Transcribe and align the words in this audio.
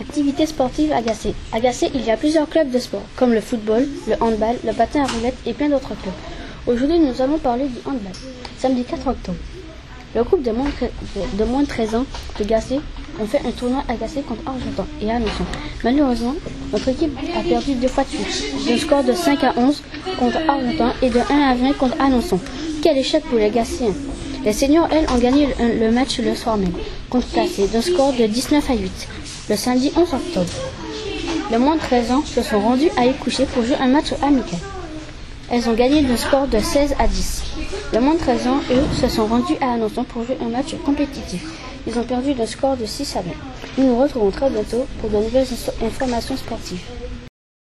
Activité 0.00 0.46
sportive 0.46 0.92
Agacé. 0.92 1.34
Agacé, 1.52 1.90
il 1.94 2.02
y 2.02 2.10
a 2.10 2.16
plusieurs 2.16 2.48
clubs 2.48 2.70
de 2.70 2.78
sport, 2.78 3.02
comme 3.16 3.34
le 3.34 3.42
football, 3.42 3.86
le 4.08 4.14
handball, 4.22 4.56
le 4.64 4.72
patin 4.72 5.02
à 5.02 5.06
roulettes 5.06 5.36
et 5.44 5.52
plein 5.52 5.68
d'autres 5.68 5.94
clubs. 5.94 6.14
Aujourd'hui, 6.66 6.98
nous 6.98 7.20
allons 7.20 7.36
parler 7.38 7.66
du 7.66 7.76
handball. 7.84 8.12
Samedi 8.58 8.84
4 8.84 9.06
octobre, 9.08 9.36
le 10.14 10.24
groupe 10.24 10.42
de 10.42 10.52
moins 10.52 10.70
de, 11.38 11.44
moins 11.44 11.62
de 11.62 11.68
13 11.68 11.94
ans 11.96 12.06
de 12.38 12.44
Gacé 12.44 12.80
ont 13.20 13.26
fait 13.26 13.42
un 13.46 13.50
tournoi 13.50 13.84
Agacé 13.88 14.22
contre 14.22 14.40
Argentan 14.46 14.86
et 15.02 15.10
Annonçon. 15.10 15.44
Malheureusement, 15.84 16.34
notre 16.72 16.88
équipe 16.88 17.12
a 17.36 17.42
perdu 17.42 17.74
deux 17.74 17.88
fois 17.88 18.04
de 18.04 18.08
suite, 18.08 18.66
d'un 18.66 18.78
score 18.78 19.04
de 19.04 19.12
5 19.12 19.44
à 19.44 19.52
11 19.58 19.82
contre 20.18 20.38
Argentan 20.48 20.92
et 21.02 21.10
de 21.10 21.18
1 21.18 21.22
à 21.50 21.54
20 21.54 21.72
contre 21.74 22.00
Annonçon. 22.00 22.40
Quel 22.82 22.96
échec 22.96 23.22
pour 23.24 23.38
les 23.38 23.50
Gacéens 23.50 23.92
Les 24.46 24.54
seniors, 24.54 24.88
elles, 24.90 25.06
ont 25.10 25.18
gagné 25.18 25.48
le, 25.58 25.78
le 25.78 25.92
match 25.92 26.18
le 26.20 26.34
soir 26.34 26.56
même 26.56 26.72
contre 27.10 27.26
Gacé 27.34 27.68
d'un 27.68 27.82
score 27.82 28.14
de 28.14 28.24
19 28.24 28.70
à 28.70 28.74
8 28.74 29.08
le 29.50 29.56
samedi 29.56 29.90
11 29.96 30.14
octobre. 30.14 30.52
Les 31.50 31.58
moins 31.58 31.74
de 31.74 31.80
13 31.80 32.12
ans 32.12 32.22
se 32.24 32.40
sont 32.40 32.60
rendus 32.60 32.88
à 32.96 33.04
Écouché 33.04 33.46
pour 33.46 33.64
jouer 33.64 33.74
un 33.80 33.88
match 33.88 34.12
amical. 34.22 34.60
Elles 35.50 35.68
ont 35.68 35.74
gagné 35.74 36.02
d'un 36.02 36.16
score 36.16 36.46
de 36.46 36.60
16 36.60 36.94
à 37.00 37.08
10. 37.08 37.42
Les 37.92 37.98
moins 37.98 38.14
de 38.14 38.20
13 38.20 38.46
ans, 38.46 38.60
eux, 38.70 38.84
se 38.94 39.08
sont 39.08 39.26
rendus 39.26 39.56
à 39.60 39.72
Annonçon 39.72 40.04
pour 40.04 40.24
jouer 40.24 40.38
un 40.40 40.50
match 40.50 40.76
compétitif. 40.84 41.42
Ils 41.88 41.98
ont 41.98 42.04
perdu 42.04 42.34
d'un 42.34 42.46
score 42.46 42.76
de 42.76 42.86
6 42.86 43.16
à 43.16 43.22
20. 43.22 43.30
Nous 43.78 43.86
nous 43.88 44.00
retrouvons 44.00 44.30
très 44.30 44.50
bientôt 44.50 44.86
pour 45.00 45.10
de 45.10 45.16
nouvelles 45.16 45.48
informations 45.84 46.36
sportives. 46.36 46.84